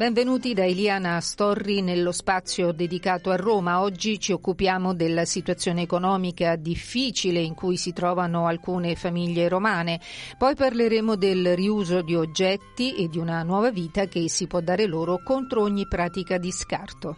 Benvenuti 0.00 0.54
da 0.54 0.64
Eliana 0.64 1.20
Storri 1.20 1.82
nello 1.82 2.10
spazio 2.10 2.72
dedicato 2.72 3.28
a 3.28 3.36
Roma. 3.36 3.82
Oggi 3.82 4.18
ci 4.18 4.32
occupiamo 4.32 4.94
della 4.94 5.26
situazione 5.26 5.82
economica 5.82 6.56
difficile 6.56 7.40
in 7.40 7.52
cui 7.52 7.76
si 7.76 7.92
trovano 7.92 8.46
alcune 8.46 8.96
famiglie 8.96 9.46
romane. 9.46 10.00
Poi 10.38 10.54
parleremo 10.54 11.16
del 11.16 11.54
riuso 11.54 12.00
di 12.00 12.14
oggetti 12.14 12.94
e 12.94 13.08
di 13.08 13.18
una 13.18 13.42
nuova 13.42 13.70
vita 13.70 14.06
che 14.06 14.26
si 14.30 14.46
può 14.46 14.62
dare 14.62 14.86
loro 14.86 15.20
contro 15.22 15.60
ogni 15.60 15.86
pratica 15.86 16.38
di 16.38 16.50
scarto. 16.50 17.16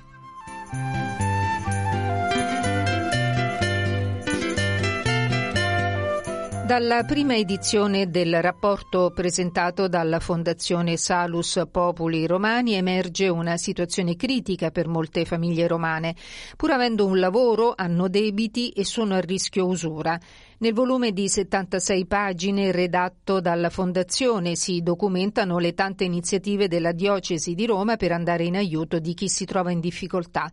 Dalla 6.67 7.03
prima 7.03 7.37
edizione 7.37 8.09
del 8.09 8.41
rapporto 8.41 9.11
presentato 9.13 9.89
dalla 9.89 10.21
Fondazione 10.21 10.97
Salus 10.97 11.61
Populi 11.69 12.25
Romani 12.25 12.75
emerge 12.75 13.29
una 13.29 13.57
situazione 13.57 14.15
critica 14.15 14.71
per 14.71 14.87
molte 14.87 15.25
famiglie 15.25 15.67
romane. 15.67 16.15
Pur 16.57 16.71
avendo 16.71 17.05
un 17.05 17.19
lavoro, 17.19 17.75
hanno 17.77 18.09
debiti 18.09 18.71
e 18.71 18.85
sono 18.85 19.17
a 19.17 19.21
rischio 19.21 19.67
usura. 19.67 20.19
Nel 20.59 20.73
volume 20.73 21.11
di 21.11 21.29
76 21.29 22.07
pagine 22.07 22.71
redatto 22.71 23.41
dalla 23.41 23.69
Fondazione 23.69 24.55
si 24.55 24.83
documentano 24.83 25.59
le 25.59 25.75
tante 25.75 26.05
iniziative 26.05 26.69
della 26.69 26.93
Diocesi 26.93 27.55
di 27.55 27.67
Roma 27.67 27.97
per 27.97 28.13
andare 28.13 28.45
in 28.45 28.55
aiuto 28.55 29.01
di 29.01 29.15
chi 29.15 29.29
si 29.29 29.45
trova 29.45 29.73
in 29.73 29.81
difficoltà. 29.81 30.49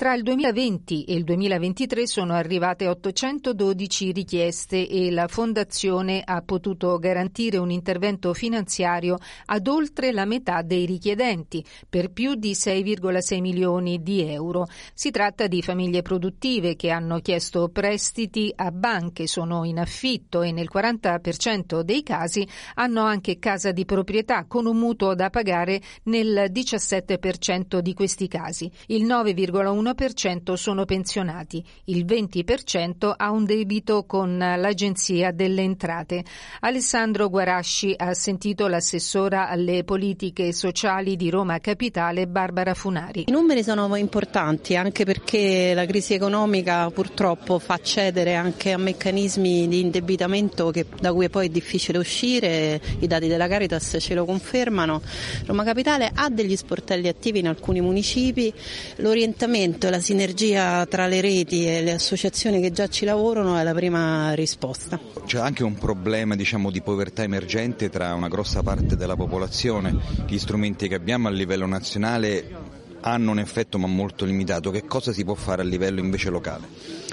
Tra 0.00 0.14
il 0.14 0.22
2020 0.22 1.04
e 1.04 1.12
il 1.12 1.24
2023 1.24 2.06
sono 2.06 2.32
arrivate 2.32 2.88
812 2.88 4.12
richieste 4.12 4.88
e 4.88 5.10
la 5.10 5.28
Fondazione 5.28 6.22
ha 6.24 6.40
potuto 6.40 6.98
garantire 6.98 7.58
un 7.58 7.70
intervento 7.70 8.32
finanziario 8.32 9.18
ad 9.44 9.66
oltre 9.66 10.10
la 10.12 10.24
metà 10.24 10.62
dei 10.62 10.86
richiedenti, 10.86 11.62
per 11.86 12.12
più 12.12 12.34
di 12.34 12.52
6,6 12.52 13.40
milioni 13.42 14.02
di 14.02 14.22
euro. 14.22 14.68
Si 14.94 15.10
tratta 15.10 15.46
di 15.48 15.60
famiglie 15.60 16.00
produttive 16.00 16.76
che 16.76 16.88
hanno 16.88 17.18
chiesto 17.18 17.68
prestiti 17.68 18.50
a 18.56 18.70
banche, 18.70 19.26
sono 19.26 19.66
in 19.66 19.78
affitto 19.78 20.40
e 20.40 20.50
nel 20.50 20.70
40% 20.72 21.82
dei 21.82 22.02
casi 22.02 22.48
hanno 22.76 23.02
anche 23.02 23.38
casa 23.38 23.70
di 23.70 23.84
proprietà 23.84 24.46
con 24.46 24.64
un 24.64 24.78
mutuo 24.78 25.14
da 25.14 25.28
pagare 25.28 25.78
nel 26.04 26.50
17% 26.50 27.80
di 27.80 27.92
questi 27.92 28.28
casi. 28.28 28.70
Il 28.86 29.04
9,1 29.04 29.88
l'1% 29.90 30.54
sono 30.54 30.84
pensionati, 30.84 31.62
il 31.84 32.04
20% 32.04 33.12
ha 33.16 33.30
un 33.30 33.44
debito 33.44 34.04
con 34.04 34.38
l'Agenzia 34.38 35.32
delle 35.32 35.62
Entrate. 35.62 36.24
Alessandro 36.60 37.28
Guarasci 37.28 37.94
ha 37.96 38.14
sentito 38.14 38.66
l'assessora 38.66 39.48
alle 39.48 39.84
politiche 39.84 40.52
sociali 40.52 41.16
di 41.16 41.30
Roma 41.30 41.58
Capitale 41.58 42.26
Barbara 42.26 42.74
Funari. 42.74 43.24
I 43.26 43.32
numeri 43.32 43.62
sono 43.62 43.94
importanti 43.96 44.76
anche 44.76 45.04
perché 45.04 45.72
la 45.74 45.86
crisi 45.86 46.14
economica 46.14 46.90
purtroppo 46.90 47.58
fa 47.58 47.78
cedere 47.78 48.34
anche 48.34 48.72
a 48.72 48.78
meccanismi 48.78 49.68
di 49.68 49.80
indebitamento 49.80 50.70
che, 50.70 50.86
da 51.00 51.12
cui 51.12 51.28
poi 51.28 51.46
è 51.46 51.50
difficile 51.50 51.98
uscire, 51.98 52.80
i 53.00 53.06
dati 53.06 53.26
della 53.26 53.48
Caritas 53.48 53.96
ce 53.98 54.14
lo 54.14 54.24
confermano. 54.24 55.02
Roma 55.46 55.64
Capitale 55.64 56.10
ha 56.12 56.28
degli 56.28 56.56
sportelli 56.56 57.08
attivi 57.08 57.40
in 57.40 57.48
alcuni 57.48 57.80
municipi, 57.80 58.52
l'orientamento 58.96 59.79
e 59.86 59.90
la 59.90 60.00
sinergia 60.00 60.86
tra 60.86 61.06
le 61.06 61.20
reti 61.20 61.66
e 61.66 61.82
le 61.82 61.92
associazioni 61.92 62.60
che 62.60 62.72
già 62.72 62.86
ci 62.88 63.04
lavorano 63.04 63.56
è 63.56 63.62
la 63.62 63.74
prima 63.74 64.32
risposta. 64.32 64.98
C'è 65.24 65.38
anche 65.38 65.64
un 65.64 65.74
problema 65.74 66.36
diciamo, 66.36 66.70
di 66.70 66.82
povertà 66.82 67.22
emergente 67.22 67.88
tra 67.90 68.14
una 68.14 68.28
grossa 68.28 68.62
parte 68.62 68.96
della 68.96 69.16
popolazione, 69.16 69.96
gli 70.26 70.38
strumenti 70.38 70.88
che 70.88 70.94
abbiamo 70.94 71.28
a 71.28 71.30
livello 71.30 71.66
nazionale 71.66 72.78
hanno 73.02 73.30
un 73.30 73.38
effetto 73.38 73.78
ma 73.78 73.86
molto 73.86 74.24
limitato, 74.24 74.70
che 74.70 74.84
cosa 74.84 75.12
si 75.12 75.24
può 75.24 75.34
fare 75.34 75.62
a 75.62 75.64
livello 75.64 76.00
invece 76.00 76.30
locale? 76.30 77.09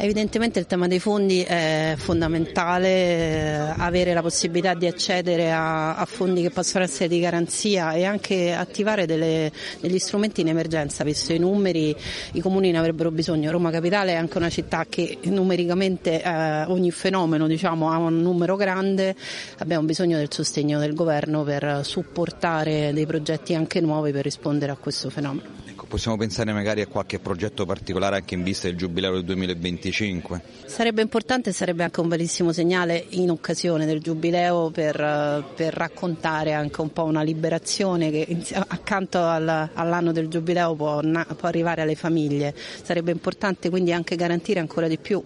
Evidentemente 0.00 0.60
il 0.60 0.66
tema 0.66 0.86
dei 0.86 1.00
fondi 1.00 1.42
è 1.42 1.94
fondamentale, 1.96 2.88
eh, 2.88 3.74
avere 3.78 4.14
la 4.14 4.22
possibilità 4.22 4.74
di 4.74 4.86
accedere 4.86 5.50
a, 5.50 5.96
a, 5.96 6.04
fondi 6.04 6.40
che 6.40 6.50
possono 6.50 6.84
essere 6.84 7.08
di 7.08 7.18
garanzia 7.18 7.90
e 7.94 8.04
anche 8.04 8.54
attivare 8.54 9.06
delle, 9.06 9.50
degli 9.80 9.98
strumenti 9.98 10.42
in 10.42 10.48
emergenza, 10.48 11.02
visto 11.02 11.32
i 11.32 11.40
numeri 11.40 11.96
i 12.34 12.40
comuni 12.40 12.70
ne 12.70 12.78
avrebbero 12.78 13.10
bisogno. 13.10 13.50
Roma 13.50 13.72
Capitale 13.72 14.12
è 14.12 14.14
anche 14.14 14.38
una 14.38 14.50
città 14.50 14.86
che 14.88 15.18
numericamente 15.24 16.22
eh, 16.22 16.62
ogni 16.66 16.92
fenomeno 16.92 17.48
diciamo, 17.48 17.90
ha 17.90 17.96
un 17.96 18.22
numero 18.22 18.54
grande, 18.54 19.16
abbiamo 19.56 19.84
bisogno 19.84 20.16
del 20.16 20.30
sostegno 20.30 20.78
del 20.78 20.94
governo 20.94 21.42
per 21.42 21.80
supportare 21.82 22.92
dei 22.92 23.04
progetti 23.04 23.52
anche 23.52 23.80
nuovi 23.80 24.12
per 24.12 24.22
rispondere 24.22 24.70
a 24.70 24.76
questo 24.76 25.10
fenomeno. 25.10 25.67
Possiamo 25.88 26.18
pensare 26.18 26.52
magari 26.52 26.82
a 26.82 26.86
qualche 26.86 27.18
progetto 27.18 27.64
particolare 27.64 28.16
anche 28.16 28.34
in 28.34 28.42
vista 28.42 28.68
del 28.68 28.76
giubileo 28.76 29.12
del 29.12 29.24
2025? 29.24 30.42
Sarebbe 30.66 31.00
importante 31.00 31.48
e 31.48 31.52
sarebbe 31.54 31.82
anche 31.82 32.00
un 32.00 32.08
bellissimo 32.08 32.52
segnale 32.52 33.06
in 33.10 33.30
occasione 33.30 33.86
del 33.86 34.02
giubileo 34.02 34.68
per, 34.68 35.44
per 35.56 35.72
raccontare 35.72 36.52
anche 36.52 36.82
un 36.82 36.92
po' 36.92 37.04
una 37.04 37.22
liberazione 37.22 38.10
che 38.10 38.36
accanto 38.52 39.24
al, 39.24 39.70
all'anno 39.72 40.12
del 40.12 40.28
giubileo 40.28 40.74
può, 40.74 41.00
può 41.00 41.48
arrivare 41.48 41.80
alle 41.80 41.94
famiglie. 41.94 42.54
Sarebbe 42.54 43.10
importante 43.10 43.70
quindi 43.70 43.90
anche 43.90 44.14
garantire 44.14 44.60
ancora 44.60 44.88
di 44.88 44.98
più 44.98 45.24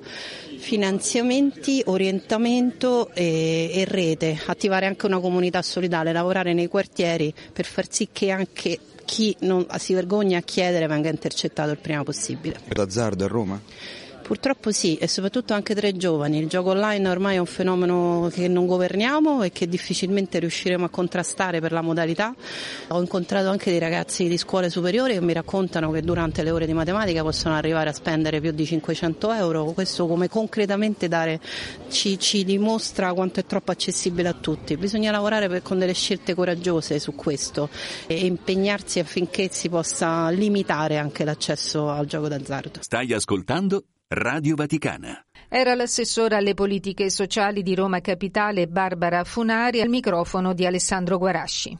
finanziamenti, 0.62 1.83
orientamento 1.87 3.11
e, 3.15 3.69
e 3.75 3.84
rete, 3.84 4.41
attivare 4.47 4.87
anche 4.87 5.06
una 5.06 5.19
comunità 5.19 5.61
solidale, 5.61 6.12
lavorare 6.12 6.53
nei 6.53 6.69
quartieri 6.69 7.34
per 7.53 7.65
far 7.65 7.87
sì 7.91 8.11
che 8.12 8.31
anche 8.31 8.79
chi 9.05 9.35
non 9.41 9.67
si 9.79 9.95
vergogna 9.95 10.39
a 10.39 10.43
chiedere 10.43 10.87
venga 10.87 11.09
intercettato 11.09 11.71
il 11.71 11.79
prima 11.79 12.03
possibile. 12.03 12.61
D'azzardo 12.69 13.25
a 13.25 13.29
Roma? 13.29 13.61
Purtroppo 14.22 14.71
sì, 14.71 14.97
e 14.97 15.09
soprattutto 15.09 15.53
anche 15.53 15.75
tra 15.75 15.88
i 15.88 15.97
giovani. 15.97 16.38
Il 16.38 16.49
gioco 16.49 16.71
online 16.71 17.09
ormai 17.09 17.34
è 17.37 17.38
un 17.38 17.47
fenomeno 17.47 18.31
che 18.33 18.47
non 18.47 18.66
governiamo 18.66 19.43
e 19.43 19.50
che 19.50 19.69
difficilmente 19.69 20.38
riusciremo 20.38 20.84
a 20.84 20.88
contrastare 20.88 21.60
per 21.60 21.72
la 21.72 21.83
modalità. 21.83 22.34
Ho 22.88 23.00
incontrato 23.00 23.49
anche 23.49 23.71
dei 23.71 23.81
ragazzi 23.81 24.28
di 24.28 24.38
scuole 24.38 24.71
superiori 24.71 25.15
che 25.15 25.21
mi 25.21 25.32
raccontano 25.32 25.91
che 25.91 26.03
durante 26.03 26.43
le 26.44 26.50
ore 26.50 26.66
di 26.66 26.72
matematica 26.72 27.22
possono 27.22 27.56
arrivare 27.56 27.91
a 27.91 27.93
spendere 27.93 28.41
più 28.41 28.53
di 28.53 28.65
500 28.65 29.32
euro. 29.32 29.65
Questo 29.72 30.06
come 30.06 30.28
concretamente 30.28 31.09
dare 31.09 31.41
ci, 31.91 32.19
ci 32.19 32.44
dimostra 32.44 33.12
quanto 33.12 33.41
è 33.41 33.44
troppo 33.44 33.72
accessibile 33.72 34.28
a 34.28 34.34
tutti. 34.34 34.77
Bisogna 34.77 35.11
lavorare 35.11 35.49
per, 35.49 35.62
con 35.62 35.78
delle 35.78 35.94
scelte 35.94 36.34
coraggiose 36.34 37.00
su 37.00 37.15
questo 37.15 37.69
e 38.06 38.25
impegnarsi 38.25 39.00
affinché 39.00 39.49
si 39.50 39.69
possa 39.69 40.31
limitare 40.31 40.97
anche 40.97 41.25
l'accesso 41.25 41.91
al 41.91 42.06
gioco 42.06 42.28
d'azzardo. 42.28 42.81
Stai 42.82 43.12
ascoltando 43.12 43.84
Radio 44.14 44.55
Vaticana. 44.56 45.25
Era 45.49 45.75
l'assessora 45.75 46.37
alle 46.37 46.53
politiche 46.53 47.09
sociali 47.09 47.62
di 47.62 47.75
Roma 47.75 48.03
Capitale 48.03 48.69
Barbara 48.69 49.25
Funari 49.25 49.81
al 49.81 49.88
microfono 49.88 50.53
di 50.53 50.67
Alessandro 50.67 51.17
Guarasci. 51.17 51.79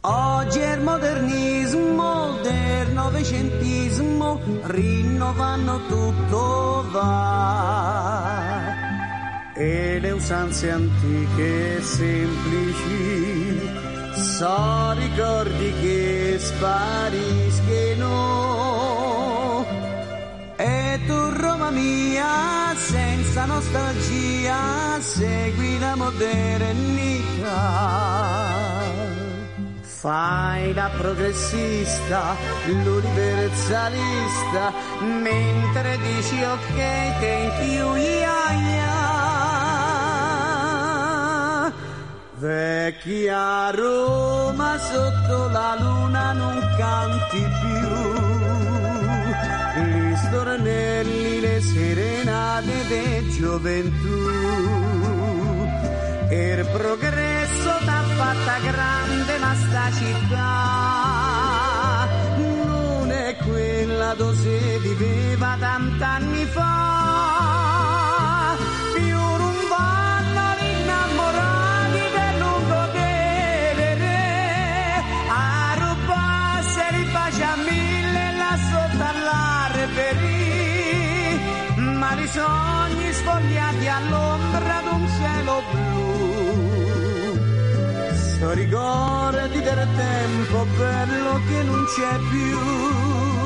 Oggi 0.00 0.58
è 0.58 0.74
il 0.74 0.80
modernismo 0.80 2.38
del 2.42 2.90
novecentismo, 2.92 4.40
rinnovano 4.62 5.86
tutto 5.86 6.88
va. 6.90 8.40
E 9.54 9.98
le 10.00 10.10
usanze 10.12 10.70
antiche 10.70 11.76
e 11.76 11.82
semplici, 11.82 13.49
so 14.40 14.92
ricordi 14.92 15.74
che 15.82 16.38
spariscono. 16.38 17.18
E 20.56 21.00
tu 21.06 21.28
Roma 21.36 21.68
mia, 21.68 22.74
senza 22.74 23.44
nostalgia, 23.44 24.98
segui 25.00 25.78
la 25.78 25.94
modernità. 25.94 27.58
Fai 29.82 30.72
la 30.72 30.90
progressista, 30.96 32.34
l'universalista, 32.64 34.72
mentre 35.00 35.98
dici 35.98 36.42
ok, 36.42 36.76
thank 37.20 37.60
you, 37.74 37.94
yeah, 37.96 38.52
yeah. 38.52 38.79
È 42.44 42.94
chi 43.02 43.28
a 43.28 43.70
Roma 43.70 44.78
sotto 44.78 45.48
la 45.48 45.76
luna 45.78 46.32
non 46.32 46.58
canti 46.78 47.38
più 47.60 48.28
gli 49.82 50.14
stornelli, 50.16 51.40
le 51.40 51.60
serenate 51.60 52.72
di 52.88 53.30
gioventù. 53.30 54.28
Il 56.30 56.66
progresso 56.72 57.70
t'ha 57.84 58.02
fatta 58.16 58.58
grande, 58.70 59.38
ma 59.38 59.54
sta 59.54 59.90
città 59.92 61.30
non 62.36 63.10
è 63.10 63.36
quella 63.36 64.14
dove 64.14 64.36
si 64.36 64.78
viveva 64.78 65.56
tant'anni 65.58 66.44
fa. 66.46 66.79
Sogni 82.40 83.12
sfogliati 83.12 83.86
all'ombra 83.88 84.76
d'un 84.86 85.04
cielo 85.16 85.62
blu. 85.72 87.38
So 88.38 88.50
ricordi 88.52 89.60
del 89.60 89.88
tempo 89.96 90.66
bello 90.78 91.40
che 91.48 91.62
non 91.62 91.84
c'è. 91.94 92.12
Più 92.30 93.39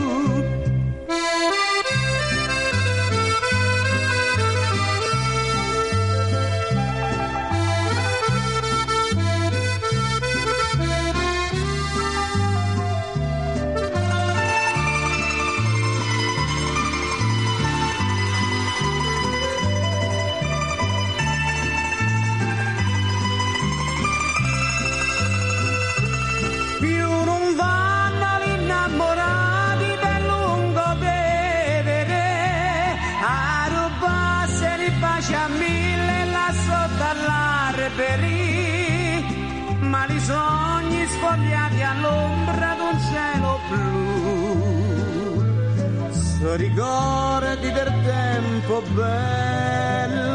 Ricordi 46.75 47.71
del 47.71 47.93
tempo 48.03 48.83
bello 48.95 50.33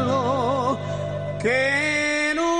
che 1.38 2.32
non 2.34 2.52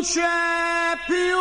c'è 0.00 0.96
più. 1.04 1.36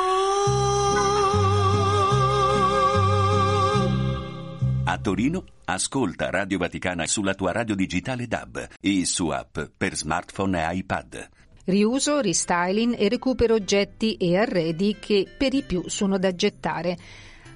A 4.84 4.98
Torino, 4.98 5.46
ascolta 5.64 6.30
Radio 6.30 6.58
Vaticana 6.58 7.08
sulla 7.08 7.34
tua 7.34 7.54
radio 7.54 7.74
digitale 7.74 8.28
DAB 8.28 8.68
e 8.82 9.06
su 9.06 9.30
app 9.30 9.60
per 9.78 9.96
smartphone 9.96 10.62
e 10.62 10.76
iPad. 10.76 11.30
Riuso, 11.64 12.20
restyling 12.20 12.96
e 13.00 13.08
recupero 13.08 13.54
oggetti 13.54 14.18
e 14.18 14.36
arredi 14.36 14.98
che 15.00 15.26
per 15.38 15.54
i 15.54 15.62
più 15.62 15.84
sono 15.88 16.18
da 16.18 16.36
gettare. 16.36 16.98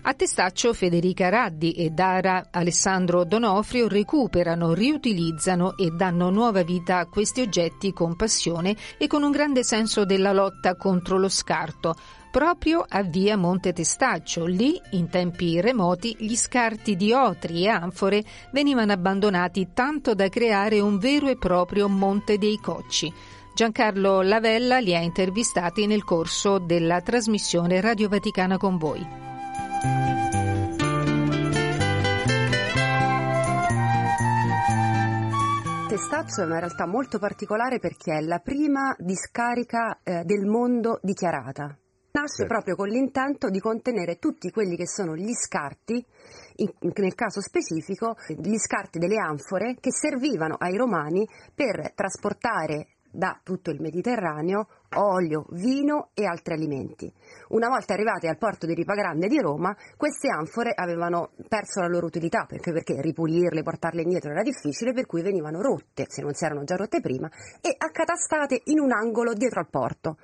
A 0.04 0.16
Testaccio 0.16 0.74
Federica 0.74 1.30
Raddi 1.30 1.74
e 1.74 1.92
Dara 1.92 2.48
Alessandro 2.50 3.24
Donofrio 3.24 3.88
recuperano, 3.88 4.74
riutilizzano 4.74 5.78
e 5.78 5.92
danno 5.92 6.32
nuova 6.32 6.64
vita 6.64 6.98
a 6.98 7.06
questi 7.06 7.42
oggetti 7.42 7.94
con 7.94 8.16
passione 8.16 8.76
e 8.98 9.06
con 9.06 9.22
un 9.22 9.30
grande 9.30 9.64
senso 9.64 10.04
della 10.04 10.34
lotta 10.34 10.76
contro 10.76 11.20
lo 11.20 11.30
scarto. 11.30 11.94
Proprio 12.32 12.84
a 12.88 13.04
via 13.04 13.38
Monte 13.38 13.74
Testaccio, 13.74 14.46
lì, 14.48 14.82
in 14.92 15.08
tempi 15.08 15.62
remoti, 15.62 16.16
gli 16.18 16.36
scarti 16.36 16.96
di 16.96 17.14
otri 17.14 17.66
e 17.66 17.68
anfore 17.68 18.24
venivano 18.52 18.94
abbandonati 18.94 19.70
tanto 19.72 20.16
da 20.16 20.30
creare 20.30 20.80
un 20.80 20.98
vero 20.98 21.28
e 21.28 21.38
proprio 21.38 21.88
Monte 21.88 22.40
dei 22.40 22.58
Cocci. 22.58 23.14
Giancarlo 23.54 24.24
Lavella 24.24 24.80
li 24.80 24.96
ha 24.96 25.00
intervistati 25.00 25.86
nel 25.86 26.04
corso 26.04 26.58
della 26.58 27.02
trasmissione 27.02 27.80
Radio 27.82 28.10
Vaticana 28.10 28.58
con 28.58 28.78
voi. 28.78 29.31
Testaccio 35.88 36.42
è 36.42 36.46
una 36.46 36.60
realtà 36.60 36.88
molto 36.88 37.20
particolare 37.20 37.80
perché 37.80 38.18
è 38.18 38.22
la 38.22 38.40
prima 38.40 38.96
discarica 38.98 40.00
eh, 40.04 40.24
del 40.24 40.46
mondo 40.46 41.00
dichiarata. 41.02 41.78
Nasce 42.12 42.46
proprio 42.46 42.76
con 42.76 42.88
l'intento 42.88 43.50
di 43.50 43.60
contenere 43.60 44.18
tutti 44.18 44.52
quelli 44.52 44.76
che 44.76 44.88
sono 44.88 45.16
gli 45.16 45.34
scarti, 45.34 46.06
in- 46.56 46.72
nel 46.80 47.16
caso 47.16 47.42
specifico 47.42 48.16
gli 48.28 48.58
scarti 48.58 49.00
delle 49.00 49.18
anfore 49.18 49.76
che 49.80 49.92
servivano 49.92 50.56
ai 50.60 50.78
romani 50.78 51.28
per 51.54 51.94
trasportare 51.94 52.88
da 53.12 53.40
tutto 53.44 53.72
il 53.72 53.82
Mediterraneo 53.82 54.68
olio, 54.96 55.46
vino 55.52 56.10
e 56.14 56.26
altri 56.26 56.54
alimenti. 56.54 57.12
Una 57.50 57.70
volta 57.70 57.94
arrivati 57.94 58.28
al 58.28 58.38
porto 58.38 58.66
di 58.66 58.74
Ripagrande 58.74 59.28
di 59.28 59.40
Roma, 59.40 59.76
queste 59.96 60.30
anfore 60.30 60.74
avevano 60.76 61.32
perso 61.48 61.80
la 61.80 61.88
loro 61.88 62.08
utilità 62.08 62.46
perché, 62.46 62.72
perché 62.72 63.02
ripulirle, 63.02 63.64
portarle 63.64 64.02
indietro 64.02 64.32
era 64.32 64.42
difficile, 64.42 64.94
per 64.94 65.06
cui 65.06 65.22
venivano 65.22 65.62
rotte, 65.62 66.06
se 66.08 66.22
non 66.22 66.34
si 66.34 66.46
erano 66.46 66.64
già 66.64 66.76
rotte 66.76 67.00
prima, 67.00 67.30
e 67.62 67.74
accatastate 67.78 68.62
in 68.66 68.80
un 68.80 68.92
angolo 68.92 69.34
dietro 69.34 69.60
al 69.60 69.70
porto. 69.70 70.18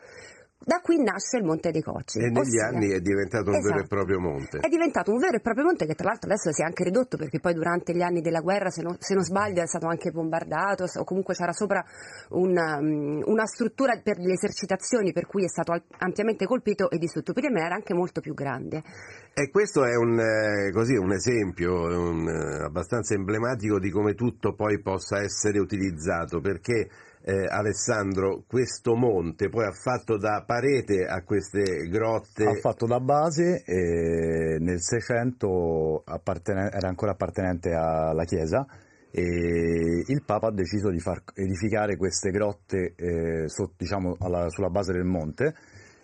Da 0.60 0.82
qui 0.82 0.98
nasce 1.02 1.38
il 1.38 1.44
Monte 1.46 1.72
dei 1.72 1.82
Cocci. 1.82 2.18
E 2.18 2.30
negli 2.30 2.40
ossia- 2.40 2.68
anni 2.68 2.90
è 2.90 3.00
diventato 3.00 3.52
un 3.52 3.62
vero 3.62 3.76
e 3.76 3.80
Esatto. 3.82 3.96
proprio 3.96 4.20
monte. 4.20 4.58
È 4.58 4.68
diventato 4.68 5.12
un 5.12 5.20
vero 5.20 5.38
e 5.38 5.40
proprio 5.40 5.66
monte 5.66 5.86
che 5.86 5.94
tra 5.94 6.08
l'altro 6.10 6.30
adesso 6.30 6.52
si 6.52 6.62
è 6.62 6.66
anche 6.66 6.84
ridotto 6.84 7.16
perché 7.16 7.40
poi 7.40 7.54
durante 7.54 7.94
gli 7.96 8.02
anni 8.02 8.22
della 8.22 8.42
guerra, 8.42 8.70
se 8.70 8.82
non, 8.82 8.96
se 9.00 9.14
non 9.14 9.24
sbaglio, 9.24 9.62
è 9.62 9.68
stato 9.68 9.88
anche 9.88 10.12
bombardato 10.12 10.86
o 10.94 11.04
comunque 11.04 11.36
c'era 11.36 11.54
sopra 11.54 11.86
una, 12.30 12.82
mm, 12.82 13.22
una 13.26 13.46
struttura 13.46 14.00
per 14.04 14.18
le 14.18 14.34
esercitazioni 14.34 15.14
per 15.14 15.28
cui 15.28 15.44
è 15.44 15.48
stato 15.48 15.80
ampiamente 16.00 16.46
colpito 16.46 16.90
e 16.90 16.98
distrutto. 16.98 17.34
Prima 17.34 17.60
era 17.60 17.76
anche 17.76 17.94
molto 17.94 18.20
più 18.20 18.34
grande. 18.34 18.84
E 19.34 19.50
questo 19.52 19.86
è 19.86 19.96
un, 19.96 20.20
eh, 20.20 20.72
così, 20.72 20.96
un 20.96 21.12
esempio 21.12 21.72
un, 21.84 22.28
eh, 22.28 22.64
abbastanza 22.66 23.14
emblematico 23.14 23.80
di 23.80 23.92
come 23.92 24.16
tutto 24.16 24.54
poi 24.56 24.82
possa 24.82 25.22
essere 25.22 25.60
utilizzato, 25.60 26.42
perché 26.42 26.90
eh, 27.28 27.46
Alessandro 27.46 28.44
questo 28.48 28.96
monte 28.96 29.50
poi 29.50 29.66
ha 29.66 29.72
fatto 29.74 30.18
da 30.18 30.44
parete 30.48 31.06
a 31.06 31.22
queste 31.24 31.90
grotte. 31.90 32.46
Ha 32.46 32.54
fatto 32.62 32.86
da 32.86 33.02
base 33.02 33.64
e 33.66 34.58
nel 34.60 34.82
600 34.82 36.04
appartene- 36.06 36.72
era 36.72 36.88
ancora 36.88 37.12
appartenente 37.12 37.74
alla 37.74 38.24
chiesa 38.24 38.66
e 39.12 40.04
il 40.08 40.24
Papa 40.26 40.48
ha 40.48 40.52
deciso 40.54 40.90
di 40.90 41.00
far 41.00 41.22
edificare 41.34 41.98
queste 41.98 42.30
grotte 42.32 42.94
eh, 42.96 43.50
so- 43.50 43.74
diciamo, 43.76 44.16
alla- 44.20 44.48
sulla 44.50 44.70
base 44.70 44.94
del 44.94 45.04
monte, 45.04 45.54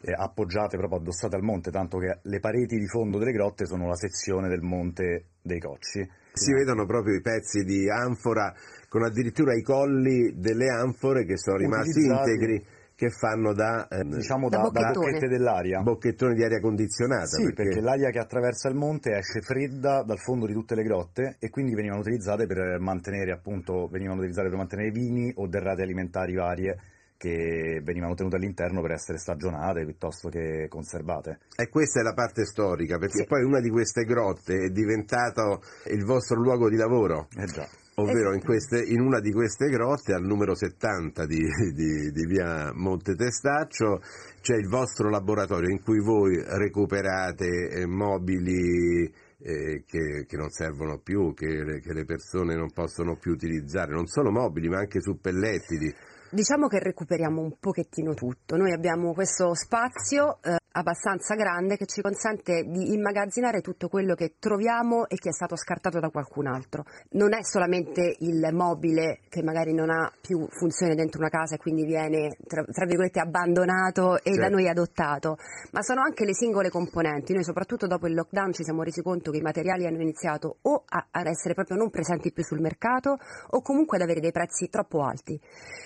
eh, 0.03 0.11
appoggiate 0.13 0.77
proprio 0.77 0.99
addossate 0.99 1.35
al 1.35 1.43
monte, 1.43 1.71
tanto 1.71 1.97
che 1.97 2.19
le 2.21 2.39
pareti 2.39 2.77
di 2.77 2.87
fondo 2.87 3.17
delle 3.17 3.31
grotte 3.31 3.65
sono 3.65 3.87
la 3.87 3.95
sezione 3.95 4.49
del 4.49 4.61
monte 4.61 5.25
dei 5.41 5.59
Cocci. 5.59 6.07
Si 6.33 6.51
vedono 6.51 6.85
proprio 6.85 7.15
i 7.15 7.21
pezzi 7.21 7.63
di 7.63 7.89
anfora 7.89 8.53
con 8.89 9.03
addirittura 9.03 9.53
i 9.55 9.61
colli 9.61 10.33
delle 10.35 10.69
anfore 10.69 11.25
che 11.25 11.37
sono 11.37 11.57
rimasti 11.57 11.99
Utilizzati. 11.99 12.29
integri 12.31 12.65
che 12.95 13.09
fanno 13.09 13.53
da, 13.53 13.87
eh, 13.87 14.03
Diciamo 14.03 14.49
Da 14.49 14.57
da, 14.57 14.63
da 14.63 14.69
bocchettone. 14.69 15.05
bocchette 15.11 15.27
dell'aria. 15.27 15.81
bocchettoni 15.81 16.35
di 16.35 16.43
aria 16.43 16.59
condizionata. 16.59 17.25
Sì, 17.25 17.51
perché... 17.53 17.81
l'aria 17.81 18.09
che 18.11 18.19
attraversa 18.19 18.69
il 18.69 18.75
monte 18.75 19.17
esce 19.17 19.41
fredda 19.41 20.03
dal 20.03 20.19
fondo 20.19 20.45
di 20.45 20.53
tutte 20.53 20.75
le 20.75 20.83
grotte 20.83 21.35
e 21.39 21.49
quindi 21.49 21.73
venivano 21.73 22.01
utilizzate 22.01 22.45
per 22.45 22.79
mantenere 22.79 23.31
appunto 23.31 23.87
venivano 23.87 24.19
utilizzate 24.19 24.47
per 24.49 24.57
mantenere 24.57 24.91
vini 24.91 25.31
o 25.35 25.47
derrate 25.47 25.81
alimentari 25.81 26.35
varie 26.35 26.77
che 27.23 27.79
venivano 27.81 28.15
tenute 28.15 28.35
all'interno 28.35 28.81
per 28.81 28.91
essere 28.91 29.17
stagionate 29.17 29.85
piuttosto 29.85 30.27
che 30.27 30.65
conservate. 30.67 31.39
E 31.55 31.69
questa 31.69 32.01
è 32.01 32.03
la 32.03 32.13
parte 32.13 32.43
storica, 32.45 32.97
perché 32.97 33.19
Sì. 33.21 33.25
poi 33.25 33.43
una 33.43 33.61
di 33.61 33.69
queste 33.69 34.03
grotte 34.03 34.65
è 34.65 34.69
diventato 34.69 35.61
il 35.93 36.03
vostro 36.03 36.41
luogo 36.41 36.67
di 36.69 36.75
lavoro. 36.75 37.27
Eh 37.37 37.45
già. 37.45 37.65
Ovvero 37.95 38.31
Eh 38.31 38.35
in, 38.37 38.43
queste- 38.43 38.83
in 38.83 38.99
una 38.99 39.19
di 39.21 39.31
queste 39.31 39.69
grotte, 39.69 40.13
al 40.13 40.23
numero 40.23 40.53
70 40.55 41.25
di, 41.25 41.37
di- 41.73 42.11
di 42.11 42.25
via 42.25 42.71
Monte 42.73 43.15
Testaccio, 43.15 44.01
c'è 44.41 44.55
il 44.55 44.67
vostro 44.67 45.09
laboratorio 45.09 45.69
in 45.69 45.81
cui 45.81 45.99
voi 45.99 46.43
recuperate 46.45 47.69
eh, 47.69 47.85
mobili 47.85 49.03
eh, 49.45 49.83
che, 49.85 50.25
che 50.27 50.37
non 50.37 50.49
servono 50.49 50.99
più, 50.99 51.33
che, 51.33 51.45
le- 51.63 51.79
che 51.81 51.93
le 51.93 52.03
persone 52.05 52.55
non 52.55 52.71
possono 52.73 53.15
più 53.17 53.31
utilizzare, 53.31 53.93
non 53.93 54.07
solo 54.07 54.31
mobili 54.31 54.67
ma 54.69 54.79
anche 54.79 54.99
suppellettili. 54.99 55.93
Diciamo 56.33 56.65
che 56.67 56.79
recuperiamo 56.79 57.41
un 57.41 57.59
pochettino 57.59 58.15
tutto. 58.15 58.57
Noi 58.57 58.73
abbiamo 58.73 59.13
questo 59.13 59.53
spazio 59.53 60.39
eh, 60.41 60.57
abbastanza 60.75 61.35
grande 61.35 61.77
che 61.77 61.85
ci 61.85 62.01
consente 62.01 62.63
di 62.63 62.93
immagazzinare 62.93 63.61
tutto 63.61 63.89
quello 63.89 64.15
che 64.15 64.35
troviamo 64.39 65.07
e 65.07 65.17
che 65.17 65.29
è 65.29 65.31
stato 65.31 65.55
scartato 65.55 65.99
da 65.99 66.09
qualcun 66.09 66.47
altro. 66.47 66.83
Non 67.11 67.33
è 67.33 67.43
solamente 67.43 68.15
il 68.19 68.49
mobile 68.53 69.19
che 69.29 69.43
magari 69.43 69.73
non 69.73 69.89
ha 69.91 70.11
più 70.19 70.47
funzione 70.49 70.95
dentro 70.95 71.19
una 71.19 71.29
casa 71.29 71.55
e 71.55 71.57
quindi 71.59 71.85
viene 71.85 72.37
tra, 72.47 72.63
tra 72.63 72.85
virgolette 72.85 73.19
abbandonato 73.19 74.17
e 74.17 74.33
Certo. 74.33 74.39
da 74.41 74.49
noi 74.49 74.67
adottato, 74.67 75.37
ma 75.71 75.81
sono 75.83 76.01
anche 76.01 76.25
le 76.25 76.33
singole 76.33 76.69
componenti. 76.69 77.33
Noi 77.33 77.43
soprattutto 77.43 77.85
dopo 77.85 78.07
il 78.07 78.15
lockdown 78.15 78.51
ci 78.51 78.63
siamo 78.63 78.81
resi 78.81 79.01
conto 79.03 79.29
che 79.29 79.37
i 79.37 79.41
materiali 79.41 79.85
hanno 79.85 80.01
iniziato 80.01 80.57
o 80.61 80.83
a- 80.87 81.07
ad 81.11 81.27
essere 81.27 81.53
proprio 81.53 81.77
non 81.77 81.91
presenti 81.91 82.31
più 82.31 82.43
sul 82.43 82.61
mercato 82.61 83.17
o 83.49 83.61
comunque 83.61 83.97
ad 83.97 84.03
avere 84.03 84.21
dei 84.21 84.31
prezzi 84.31 84.69
troppo 84.69 85.03
alti. 85.03 85.39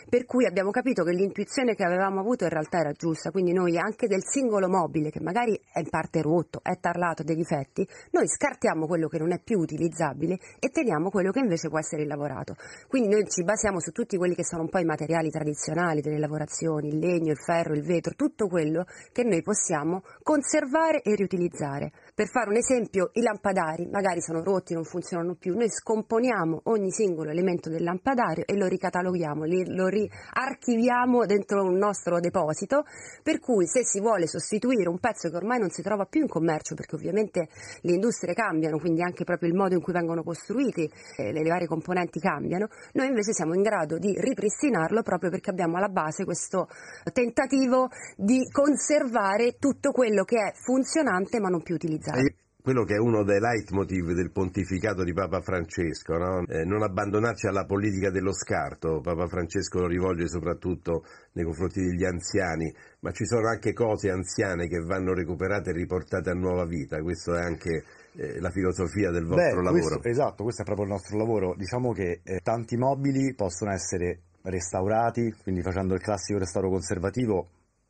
Per 0.07 0.23
cui 0.25 0.45
abbiamo 0.45 0.71
capito 0.71 1.03
che 1.03 1.11
l'intuizione 1.11 1.75
che 1.75 1.83
avevamo 1.83 2.21
avuto 2.21 2.45
in 2.45 2.51
realtà 2.51 2.79
era 2.79 2.93
giusta, 2.93 3.31
quindi 3.31 3.51
noi 3.51 3.77
anche 3.77 4.07
del 4.07 4.21
singolo 4.23 4.67
mobile 4.67 4.75
che 5.11 5.19
magari 5.19 5.59
è 5.71 5.79
in 5.79 5.89
parte 5.89 6.21
rotto, 6.21 6.59
è 6.61 6.77
tarlato, 6.79 7.21
ha 7.21 7.25
dei 7.25 7.35
difetti, 7.35 7.87
noi 8.11 8.27
scartiamo 8.27 8.85
quello 8.85 9.07
che 9.07 9.17
non 9.17 9.31
è 9.31 9.39
più 9.39 9.59
utilizzabile 9.59 10.37
e 10.59 10.69
teniamo 10.69 11.09
quello 11.09 11.31
che 11.31 11.39
invece 11.39 11.69
può 11.69 11.79
essere 11.79 12.05
lavorato. 12.05 12.55
Quindi 12.87 13.09
noi 13.09 13.27
ci 13.27 13.43
basiamo 13.43 13.79
su 13.79 13.91
tutti 13.91 14.17
quelli 14.17 14.35
che 14.35 14.45
sono 14.45 14.63
un 14.63 14.69
po' 14.69 14.79
i 14.79 14.85
materiali 14.85 15.29
tradizionali 15.29 16.01
delle 16.01 16.19
lavorazioni, 16.19 16.89
il 16.89 16.99
legno, 16.99 17.31
il 17.31 17.39
ferro, 17.39 17.73
il 17.73 17.83
vetro, 17.83 18.13
tutto 18.13 18.47
quello 18.47 18.85
che 19.11 19.23
noi 19.23 19.41
possiamo 19.41 20.03
conservare 20.21 21.01
e 21.01 21.15
riutilizzare. 21.15 21.91
Per 22.17 22.29
fare 22.29 22.49
un 22.49 22.55
esempio, 22.55 23.11
i 23.13 23.21
lampadari 23.21 23.85
magari 23.91 24.21
sono 24.21 24.41
rotti, 24.41 24.73
non 24.73 24.83
funzionano 24.83 25.35
più, 25.35 25.53
noi 25.53 25.69
scomponiamo 25.69 26.61
ogni 26.63 26.89
singolo 26.89 27.29
elemento 27.29 27.69
del 27.69 27.83
lampadario 27.83 28.43
e 28.47 28.57
lo 28.57 28.65
ricataloghiamo, 28.65 29.43
lo 29.45 29.85
riarchiviamo 29.85 31.27
dentro 31.27 31.61
un 31.61 31.77
nostro 31.77 32.19
deposito, 32.19 32.85
per 33.21 33.39
cui 33.39 33.67
se 33.67 33.85
si 33.85 33.99
vuole 33.99 34.25
sostituire 34.25 34.89
un 34.89 34.97
pezzo 34.97 35.29
che 35.29 35.35
ormai 35.35 35.59
non 35.59 35.69
si 35.69 35.83
trova 35.83 36.05
più 36.05 36.21
in 36.21 36.27
commercio, 36.27 36.73
perché 36.73 36.95
ovviamente 36.95 37.49
le 37.81 37.93
industrie 37.93 38.33
cambiano, 38.33 38.79
quindi 38.79 39.03
anche 39.03 39.23
proprio 39.23 39.49
il 39.49 39.55
modo 39.55 39.75
in 39.75 39.81
cui 39.83 39.93
vengono 39.93 40.23
costruiti, 40.23 40.89
eh, 41.17 41.31
le, 41.31 41.43
le 41.43 41.49
varie 41.49 41.67
componenti 41.67 42.19
cambiano, 42.19 42.65
noi 42.93 43.09
invece 43.09 43.31
siamo 43.31 43.53
in 43.53 43.61
grado 43.61 43.99
di 43.99 44.11
ripristinarlo 44.17 45.03
proprio 45.03 45.29
perché 45.29 45.51
abbiamo 45.51 45.77
alla 45.77 45.89
base 45.89 46.25
questo 46.25 46.67
tentativo 47.13 47.89
di 48.15 48.41
conservare 48.51 49.57
tutto 49.59 49.91
quello 49.91 50.23
che 50.23 50.37
è 50.37 50.53
funzionante 50.55 51.39
ma 51.39 51.49
non 51.49 51.61
più 51.61 51.75
utilizzato. 51.75 52.05
E 52.15 52.35
quello 52.67 52.83
che 52.83 52.95
è 52.95 52.99
uno 52.99 53.23
dei 53.23 53.39
leitmotiv 53.39 54.11
del 54.11 54.29
pontificato 54.31 55.03
di 55.05 55.13
Papa 55.13 55.39
Francesco, 55.39 56.17
no? 56.17 56.45
Eh, 56.47 56.65
non 56.65 56.83
abbandonarci 56.83 57.47
alla 57.47 57.63
politica 57.65 58.09
dello 58.09 58.33
scarto, 58.33 58.99
Papa 58.99 59.25
Francesco 59.27 59.79
lo 59.79 59.87
rivolge 59.87 60.27
soprattutto 60.27 61.05
nei 61.33 61.45
confronti 61.45 61.81
degli 61.81 62.03
anziani, 62.03 62.69
ma 62.99 63.11
ci 63.11 63.25
sono 63.25 63.47
anche 63.47 63.71
cose 63.71 64.09
anziane 64.09 64.67
che 64.67 64.79
vanno 64.79 65.13
recuperate 65.13 65.69
e 65.69 65.73
riportate 65.73 66.29
a 66.29 66.33
nuova 66.33 66.65
vita, 66.65 67.01
questa 67.01 67.39
è 67.39 67.43
anche 67.43 67.83
eh, 68.17 68.39
la 68.41 68.49
filosofia 68.49 69.11
del 69.11 69.25
vostro 69.25 69.61
Beh, 69.61 69.63
lavoro. 69.63 69.71
questo- 69.99 70.09
esatto, 70.09 70.43
questo 70.43 70.63
è 70.63 70.65
proprio 70.65 70.87
il 70.87 70.91
nostro 70.91 71.17
lavoro. 71.17 71.55
Diciamo 71.55 71.93
che 71.93 72.19
eh, 72.23 72.39
tanti 72.43 72.75
mobili 72.75 73.33
possono 73.33 73.71
essere 73.71 74.23
restaurati, 74.41 75.33
quindi 75.41 75.61
facendo 75.61 75.93
il 75.93 76.01
classico 76.01 76.39
restauro 76.39 76.69
conservativo, 76.69 77.47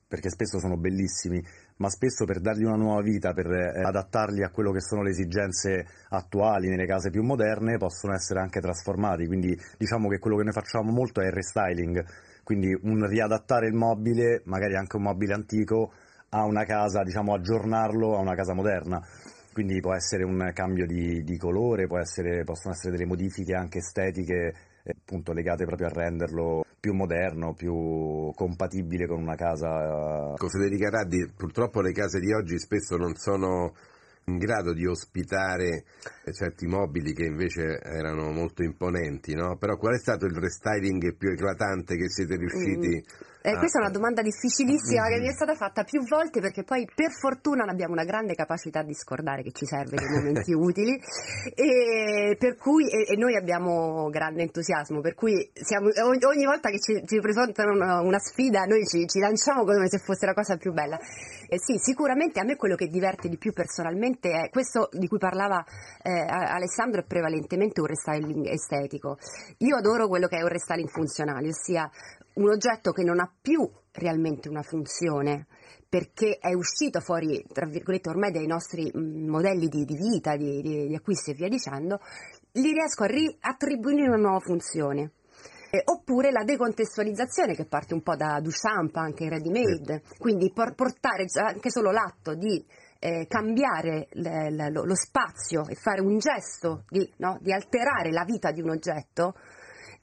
perché 0.08 0.30
spesso 0.30 0.60
sono 0.60 0.78
bellissimi, 0.78 1.44
ma 1.78 1.90
spesso 1.90 2.26
per 2.26 2.40
dargli 2.40 2.64
una 2.64 2.76
nuova 2.76 3.02
vita, 3.02 3.34
per 3.34 3.48
eh, 3.48 3.82
adattarli 3.84 4.44
a 4.44 4.50
quello 4.50 4.72
che 4.72 4.82
sono 4.82 5.04
le 5.04 5.12
esigenze 5.12 5.86
attuali 6.10 6.70
nelle 6.70 6.86
case 6.86 7.10
più 7.10 7.24
moderne, 7.24 7.78
possono 7.78 8.14
essere 8.14 8.40
anche 8.40 8.60
trasformati. 8.60 9.26
Quindi 9.28 9.58
diciamo 9.78 10.08
che 10.08 10.20
quello 10.20 10.38
che 10.38 10.44
noi 10.44 10.54
facciamo 10.54 10.92
molto 10.92 11.22
è 11.22 11.26
il 11.26 11.32
restyling, 11.32 12.04
quindi 12.44 12.78
un 12.84 13.06
riadattare 13.08 13.68
il 13.68 13.76
mobile, 13.76 14.42
magari 14.46 14.76
anche 14.76 14.96
un 14.96 15.04
mobile 15.04 15.34
antico, 15.34 15.92
a 16.30 16.44
una 16.44 16.66
casa, 16.66 17.04
diciamo 17.04 17.34
aggiornarlo 17.34 18.16
a 18.16 18.20
una 18.20 18.36
casa 18.36 18.54
moderna. 18.54 19.02
Quindi 19.54 19.80
può 19.80 19.96
essere 19.96 20.24
un 20.24 20.52
cambio 20.54 20.86
di, 20.86 21.24
di 21.24 21.38
colore, 21.38 21.88
essere- 22.00 22.44
possono 22.44 22.74
essere 22.76 22.92
delle 22.92 23.08
modifiche 23.08 23.56
anche 23.56 23.80
estetiche, 23.80 24.54
appunto 24.96 25.34
legate 25.34 25.66
proprio 25.66 25.88
a 25.88 25.94
renderlo 25.94 26.66
più 26.80 26.94
moderno, 26.94 27.54
più 27.54 28.32
compatibile 28.34 29.08
con 29.08 29.22
una 29.22 29.36
casa. 29.36 30.34
Con 30.36 30.50
Federica 30.50 30.90
Raddi, 30.90 31.32
purtroppo 31.36 31.82
le 31.82 31.92
case 31.92 32.20
di 32.20 32.32
oggi 32.32 32.60
spesso 32.60 32.96
non 32.96 33.16
sono 33.16 33.74
in 34.26 34.38
grado 34.38 34.74
di 34.74 34.86
ospitare 34.86 35.86
eh, 36.26 36.34
certi 36.34 36.68
mobili 36.68 37.14
che 37.14 37.26
invece 37.26 37.80
erano 37.82 38.32
molto 38.32 38.62
imponenti, 38.62 39.34
no? 39.34 39.56
Però 39.58 39.78
qual 39.78 39.96
è 39.96 40.00
stato 40.00 40.26
il 40.26 40.36
restyling 40.36 41.16
più 41.16 41.30
eclatante 41.30 41.96
che 41.96 42.10
siete 42.10 42.36
riusciti 42.36 43.04
Eh, 43.48 43.54
a- 43.54 43.60
questa 43.60 43.80
è 43.80 43.82
una 43.82 43.92
domanda 43.92 44.22
difficilissima 44.22 45.08
che 45.08 45.20
mi 45.20 45.30
è 45.30 45.32
stata 45.32 45.56
fatta 45.56 45.86
più 45.86 46.04
volte 46.04 46.42
perché 46.42 46.66
poi 46.66 46.86
per 46.94 47.12
fortuna 47.12 47.64
abbiamo 47.64 47.94
una 47.94 48.04
grande 48.04 48.36
capacità 48.36 48.84
di 48.84 48.94
scordare 48.94 49.42
che 49.42 49.54
ci 49.54 49.66
serve 49.66 49.96
nei 49.96 50.12
momenti 50.20 50.52
utili 50.52 51.00
e, 51.56 52.36
per 52.38 52.58
cui, 52.58 52.90
e, 52.90 53.14
e 53.14 53.16
noi 53.16 53.38
abbiamo 53.38 54.10
grande 54.10 54.42
entusiasmo 54.42 55.00
per 55.00 55.14
cui 55.16 55.50
siamo- 55.54 55.88
ogni, 56.04 56.46
volta 56.46 56.70
che 56.70 56.80
ci, 56.80 57.02
ci 57.06 57.22
presentano 57.22 57.72
una, 57.72 58.02
una 58.02 58.20
sfida 58.20 58.66
noi 58.66 58.86
ci, 58.86 59.08
ci 59.08 59.20
lanciamo 59.20 59.64
come 59.64 59.88
se 59.88 60.00
fosse 60.00 60.26
la 60.26 60.34
cosa 60.34 60.58
più 60.58 60.74
bella. 60.74 61.00
Eh, 61.48 61.58
sì, 61.58 61.78
sicuramente 61.78 62.42
a 62.42 62.44
me 62.44 62.58
quello 62.58 62.76
che 62.76 62.88
diverte 62.88 63.30
di 63.30 63.38
più 63.38 63.54
personalmente 63.54 64.30
è 64.30 64.50
questo 64.50 64.90
di 64.92 65.08
cui 65.08 65.20
parlava 65.20 65.64
eh, 66.04 66.12
Alessandro 66.12 67.00
è 67.00 67.06
prevalentemente 67.06 67.80
un 67.80 67.88
restyling 67.88 68.46
estetico. 68.48 69.18
Io 69.60 69.78
adoro 69.78 70.10
quello 70.10 70.28
che 70.28 70.36
è 70.36 70.42
un 70.42 70.50
restyling 70.50 70.90
funzionale, 70.90 71.48
ossia 71.48 71.90
un 72.38 72.50
oggetto 72.50 72.92
che 72.92 73.04
non 73.04 73.20
ha 73.20 73.32
più 73.42 73.70
realmente 73.92 74.50
una 74.50 74.62
funzione 74.62 75.48
perché 75.90 76.38
è 76.40 76.54
uscito 76.54 77.00
fuori, 77.00 77.46
tra 77.52 77.66
virgolette, 77.66 78.10
ormai 78.10 78.32
dai 78.32 78.46
nostri 78.46 78.92
mm, 78.96 79.30
modelli 79.30 79.68
di, 79.68 79.86
di 79.86 79.96
vita, 79.96 80.36
di, 80.36 80.62
di- 80.62 80.88
di 80.88 80.96
acquisti 80.96 81.32
e 81.32 81.34
via 81.34 81.48
dicendo, 81.48 82.00
gli 82.52 82.74
riesco 82.74 83.04
a 83.04 83.08
riattribuire 83.08 84.08
una 84.08 84.18
nuova 84.18 84.40
funzione. 84.40 85.12
Eh, 85.70 85.82
oppure 85.84 86.32
la 86.32 86.44
decontestualizzazione 86.46 87.54
che 87.54 87.66
parte 87.66 87.94
un 87.94 88.02
po' 88.02 88.16
da 88.16 88.40
Duchamp 88.40 88.96
anche 88.96 89.24
in 89.24 89.30
ready 89.30 89.50
made, 89.50 90.02
quindi 90.18 90.52
por- 90.54 90.76
portare 90.76 91.26
anche 91.44 91.70
solo 91.70 91.92
l'atto 91.92 92.36
di 92.36 92.66
eh, 93.00 93.26
cambiare 93.28 94.08
le- 94.12 94.72
lo, 94.72 94.84
lo 94.84 94.96
spazio 94.96 95.68
e 95.68 95.76
fare 95.76 96.02
un 96.02 96.18
gesto 96.20 96.84
di, 96.90 97.10
no, 97.18 97.38
di 97.42 97.52
alterare 97.52 98.12
la 98.12 98.24
vita 98.24 98.52
di 98.52 98.62
un 98.62 98.70
oggetto, 98.70 99.36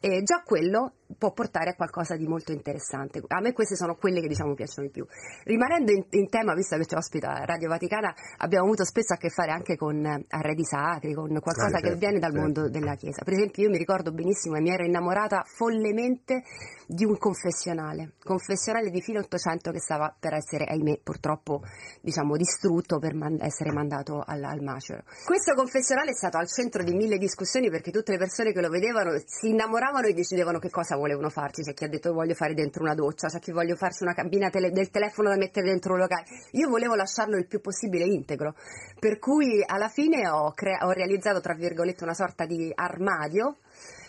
eh, 0.00 0.22
già 0.22 0.42
quello 0.44 0.96
può 1.16 1.32
portare 1.32 1.70
a 1.70 1.74
qualcosa 1.74 2.16
di 2.16 2.26
molto 2.26 2.52
interessante. 2.52 3.22
A 3.26 3.40
me 3.40 3.52
queste 3.52 3.76
sono 3.76 3.96
quelle 3.96 4.20
che 4.20 4.28
diciamo 4.28 4.54
piacciono 4.54 4.86
di 4.86 4.92
più. 4.92 5.06
Rimanendo 5.44 5.92
in, 5.92 6.04
in 6.10 6.28
tema, 6.28 6.54
visto 6.54 6.76
che 6.76 6.86
ci 6.86 6.94
ospita 6.94 7.44
Radio 7.44 7.68
Vaticana, 7.68 8.14
abbiamo 8.38 8.64
avuto 8.64 8.84
spesso 8.84 9.14
a 9.14 9.16
che 9.16 9.30
fare 9.30 9.52
anche 9.52 9.76
con 9.76 10.04
eh, 10.04 10.24
arredi 10.28 10.64
sacri, 10.64 11.14
con 11.14 11.28
qualcosa 11.40 11.76
Ah, 11.76 11.80
che 11.80 11.88
certo, 11.88 11.98
viene 11.98 12.18
dal 12.18 12.30
certo. 12.32 12.44
mondo 12.44 12.68
della 12.68 12.94
Chiesa. 12.94 13.22
Per 13.24 13.32
esempio, 13.32 13.62
io 13.64 13.70
mi 13.70 13.78
ricordo 13.78 14.12
benissimo 14.12 14.56
e 14.56 14.60
mi 14.60 14.70
ero 14.70 14.84
innamorata 14.84 15.44
follemente 15.46 16.42
di 16.86 17.04
un 17.04 17.16
confessionale, 17.16 18.14
confessionale 18.22 18.90
di 18.90 19.00
fine 19.00 19.20
800 19.20 19.70
che 19.70 19.80
stava 19.80 20.14
per 20.18 20.34
essere, 20.34 20.64
ahimè, 20.64 21.00
purtroppo, 21.02 21.62
diciamo, 22.02 22.36
distrutto 22.36 22.98
per 22.98 23.14
man- 23.14 23.38
essere 23.40 23.72
mandato 23.72 24.22
al, 24.24 24.42
al 24.44 24.60
macero. 24.60 25.02
Questo 25.24 25.54
confessionale 25.54 26.10
è 26.10 26.14
stato 26.14 26.36
al 26.36 26.48
centro 26.48 26.82
di 26.82 26.92
mille 26.94 27.16
discussioni 27.18 27.70
perché 27.70 27.90
tutte 27.90 28.12
le 28.12 28.18
persone 28.18 28.52
che 28.52 28.60
lo 28.60 28.68
vedevano 28.68 29.18
si 29.24 29.48
innamoravano 29.48 30.06
e 30.06 30.12
decidevano 30.12 30.58
che 30.58 30.70
cosa 30.70 30.96
volevano 30.96 31.03
farci. 31.28 31.62
C'è 31.62 31.74
chi 31.74 31.84
ha 31.84 31.88
detto 31.88 32.12
voglio 32.12 32.34
fare 32.34 32.54
dentro 32.54 32.82
una 32.82 32.94
doccia, 32.94 33.28
c'è 33.28 33.38
chi 33.38 33.52
voglio 33.52 33.76
farci 33.76 34.02
una 34.02 34.14
cabina 34.14 34.50
tele- 34.50 34.70
del 34.70 34.90
telefono 34.90 35.28
da 35.28 35.36
mettere 35.36 35.66
dentro 35.66 35.92
un 35.94 36.00
locale. 36.00 36.24
Io 36.52 36.68
volevo 36.68 36.94
lasciarlo 36.94 37.36
il 37.36 37.46
più 37.46 37.60
possibile 37.60 38.04
integro, 38.04 38.54
per 38.98 39.18
cui 39.18 39.62
alla 39.64 39.88
fine 39.88 40.28
ho, 40.28 40.52
crea- 40.52 40.86
ho 40.86 40.90
realizzato, 40.90 41.40
tra 41.40 41.54
virgolette, 41.54 42.04
una 42.04 42.14
sorta 42.14 42.46
di 42.46 42.70
armadio 42.74 43.58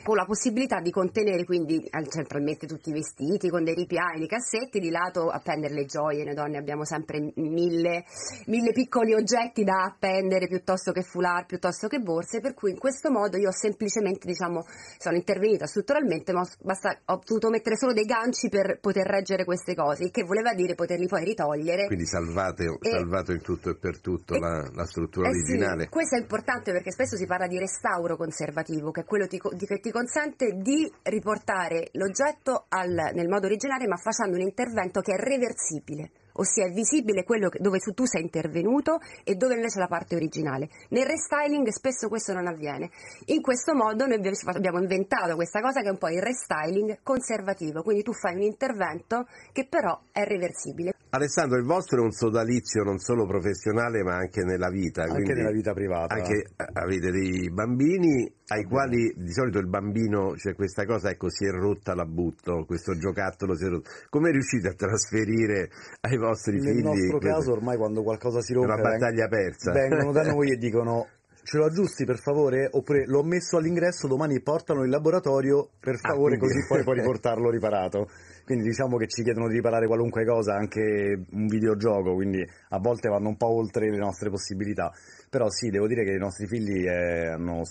con 0.05 0.15
la 0.15 0.25
possibilità 0.25 0.79
di 0.81 0.91
contenere 0.91 1.43
quindi 1.45 1.89
centralmente 2.09 2.67
tutti 2.67 2.89
i 2.89 2.93
vestiti 2.93 3.49
con 3.49 3.63
dei 3.63 3.73
ripiani, 3.73 4.19
dei 4.19 4.27
cassetti, 4.27 4.79
di 4.79 4.91
lato 4.91 5.29
appendere 5.29 5.73
le 5.73 5.85
gioie, 5.85 6.23
noi 6.23 6.35
donne 6.35 6.57
abbiamo 6.57 6.85
sempre 6.85 7.31
mille, 7.35 8.05
mille 8.45 8.71
piccoli 8.71 9.13
oggetti 9.13 9.63
da 9.63 9.83
appendere 9.83 10.47
piuttosto 10.47 10.91
che 10.91 11.01
foulard, 11.01 11.47
piuttosto 11.47 11.87
che 11.87 11.97
borse, 11.99 12.39
per 12.39 12.53
cui 12.53 12.69
in 12.71 12.77
questo 12.77 13.09
modo 13.09 13.37
io 13.37 13.47
ho 13.49 13.51
semplicemente 13.51 14.27
diciamo 14.27 14.63
sono 14.99 15.15
intervenuta 15.15 15.65
strutturalmente 15.65 16.31
ma 16.33 16.41
ho, 16.41 16.47
basta, 16.61 16.99
ho 17.05 17.19
dovuto 17.25 17.49
mettere 17.49 17.75
solo 17.75 17.93
dei 17.93 18.05
ganci 18.05 18.47
per 18.49 18.77
poter 18.79 19.07
reggere 19.07 19.43
queste 19.43 19.73
cose, 19.73 20.03
il 20.03 20.11
che 20.11 20.23
voleva 20.23 20.53
dire 20.53 20.75
poterli 20.75 21.07
poi 21.07 21.23
ritogliere. 21.23 21.87
Quindi 21.87 22.05
salvate, 22.05 22.65
E- 22.79 22.89
salvato 22.91 23.31
in 23.31 23.41
tutto 23.41 23.71
e 23.71 23.75
per 23.75 23.99
tutto 23.99 24.35
e- 24.35 24.39
la, 24.39 24.69
la 24.71 24.85
struttura 24.85 25.29
Eh 25.29 25.33
sì, 25.33 25.51
originale. 25.53 25.89
questo 25.89 26.15
è 26.15 26.19
importante 26.19 26.71
perché 26.71 26.91
spesso 26.91 27.15
si 27.15 27.25
parla 27.25 27.47
di 27.47 27.57
restauro 27.57 28.15
conservativo, 28.17 28.91
che 28.91 29.01
è 29.01 29.05
quello 29.05 29.25
co- 29.39 29.53
di- 29.55 29.65
che 29.65 29.79
ti 29.79 29.91
consente 29.95 30.57
di 30.57 30.91
riportare 31.03 31.87
l'oggetto 31.93 32.65
al- 32.67 33.11
nel 33.13 33.29
modo 33.29 33.45
originale, 33.45 33.87
ma 33.87 33.95
facendo 33.95 34.35
un 34.35 34.41
intervento 34.41 34.99
che 34.99 35.13
è 35.13 35.17
reversibile. 35.17 36.11
ossia 36.37 36.65
è 36.65 36.69
visibile 36.69 37.23
quello 37.23 37.47
dove 37.59 37.79
tu 37.79 38.03
sei 38.03 38.23
intervenuto 38.23 38.99
e 39.23 39.35
dove 39.35 39.53
invece 39.53 39.79
la 39.79 39.87
parte 39.87 40.17
originale. 40.17 40.67
Nel 40.89 41.05
restyling 41.05 41.65
spesso 41.69 42.09
questo 42.09 42.33
non 42.33 42.45
avviene. 42.45 42.89
In 43.27 43.41
questo 43.41 43.73
modo 43.73 44.05
noi 44.05 44.19
abbiamo 44.47 44.81
inventato 44.81 45.35
questa 45.35 45.61
cosa 45.61 45.79
che 45.79 45.87
è 45.87 45.91
un 45.91 45.97
po' 45.97 46.09
il 46.09 46.21
restyling 46.21 46.99
conservativo, 47.03 47.83
quindi 47.83 48.03
tu 48.03 48.11
fai 48.11 48.35
un 48.35 48.41
intervento 48.41 49.27
che 49.53 49.65
però 49.65 49.97
è 50.11 50.25
reversibile. 50.25 50.95
Alessandro, 51.15 51.57
il 51.57 51.65
vostro 51.65 52.01
è 52.01 52.03
un 52.03 52.11
sodalizio 52.11 52.83
non 52.83 52.97
solo 52.99 53.25
professionale 53.25 54.03
ma 54.03 54.15
anche 54.15 54.43
nella 54.43 54.69
vita. 54.69 55.03
Anche 55.03 55.33
nella 55.33 55.51
vita 55.51 55.73
privata. 55.73 56.13
Anche 56.13 56.49
eh, 56.55 56.65
avete 56.73 57.11
dei 57.11 57.49
bambini 57.49 58.29
ai 58.47 58.63
quali 58.65 59.13
di 59.15 59.31
solito 59.31 59.59
il 59.59 59.67
bambino 59.67 60.31
c'è 60.31 60.39
cioè 60.39 60.55
questa 60.55 60.85
cosa, 60.85 61.09
ecco, 61.09 61.29
si 61.29 61.45
è 61.45 61.51
rotta 61.51 61.95
la 61.95 62.05
butto, 62.05 62.65
questo 62.65 62.97
giocattolo 62.97 63.55
si 63.55 63.63
è 63.63 63.69
rotto. 63.69 63.89
Come 64.09 64.31
riuscite 64.31 64.67
a 64.67 64.73
trasferire 64.73 65.69
ai 66.01 66.17
vostri 66.17 66.57
Nel 66.57 66.63
figli? 66.63 66.83
Nel 66.83 66.83
nostro 66.83 67.17
caso 67.19 67.51
ormai 67.53 67.77
quando 67.77 68.03
qualcosa 68.03 68.41
si 68.41 68.53
rompe... 68.53 68.73
Una 68.73 68.81
battaglia 68.81 69.27
persa. 69.27 69.71
Vengono 69.71 70.11
da 70.11 70.23
noi 70.23 70.51
e 70.51 70.57
dicono 70.59 71.07
ce 71.45 71.57
lo 71.57 71.65
aggiusti 71.65 72.05
per 72.05 72.19
favore? 72.19 72.67
Oppure 72.71 73.05
l'ho 73.05 73.23
messo 73.23 73.57
all'ingresso, 73.57 74.07
domani 74.07 74.41
portalo 74.41 74.83
in 74.83 74.89
laboratorio 74.89 75.69
per 75.79 75.95
ah, 76.01 76.09
favore, 76.09 76.35
ah, 76.35 76.39
così 76.39 76.65
poi 76.67 76.83
puoi 76.83 76.97
riportarlo 76.97 77.49
riparato. 77.49 78.09
Quindi 78.43 78.65
diciamo 78.65 78.97
che 78.97 79.07
ci 79.07 79.23
chiedono 79.23 79.47
di 79.47 79.55
riparare 79.55 79.85
qualunque 79.85 80.25
cosa, 80.25 80.55
anche 80.55 81.25
un 81.31 81.47
videogioco, 81.47 82.15
quindi 82.15 82.43
a 82.69 82.79
volte 82.79 83.09
vanno 83.09 83.29
un 83.29 83.37
po' 83.37 83.53
oltre 83.53 83.89
le 83.89 83.97
nostre 83.97 84.29
possibilità. 84.29 84.91
Però 85.29 85.49
sì, 85.49 85.69
devo 85.69 85.87
dire 85.87 86.03
che 86.03 86.11
i 86.11 86.19
nostri 86.19 86.47
figli 86.47 86.85
eh, 86.85 87.27
hanno 87.27 87.61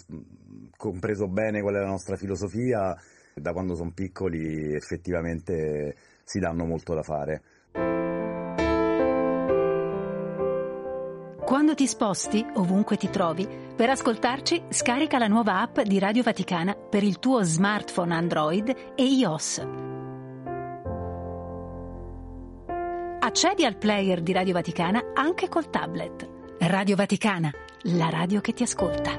compreso 0.77 1.29
bene 1.29 1.61
qual 1.61 1.75
è 1.75 1.81
la 1.81 1.87
nostra 1.87 2.17
filosofia, 2.17 2.95
da 3.35 3.53
quando 3.53 3.75
sono 3.75 3.91
piccoli 3.93 4.75
effettivamente 4.75 5.97
si 6.25 6.39
danno 6.39 6.65
molto 6.65 6.95
da 6.95 7.03
fare. 7.03 7.43
Quando 11.55 11.77
ti 11.77 11.87
sposti, 11.87 12.45
ovunque 12.55 12.97
ti 12.97 13.09
trovi, 13.09 13.47
per 13.47 13.89
ascoltarci 13.89 14.65
scarica 14.71 15.19
la 15.19 15.29
nuova 15.29 15.61
app 15.61 15.83
di 15.83 16.01
Radio 16.01 16.25
Vaticana 16.25 16.75
per 16.75 17.05
il 17.05 17.21
tuo 17.21 17.45
smartphone 17.45 18.13
Android 18.13 18.75
e 18.97 19.05
iOS. 19.05 19.65
Accedi 23.21 23.65
al 23.65 23.77
player 23.77 24.21
di 24.21 24.33
Radio 24.33 24.53
Vaticana 24.53 25.13
anche 25.15 25.49
col 25.49 25.71
tablet. 25.71 26.29
Radio 26.59 26.97
Vaticana, 26.97 27.53
la 27.83 28.09
radio 28.09 28.41
che 28.41 28.53
ti 28.53 28.65
ascolta. 28.65 29.13